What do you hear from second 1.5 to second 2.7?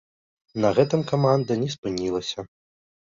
не спынілася.